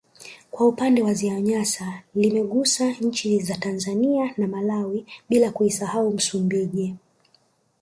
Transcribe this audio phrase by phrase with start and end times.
[0.51, 6.95] Kwa upande wa ziwa Nyasa limezigusa nchi za Tanzania na Malawi bila kuisahau Msumbiji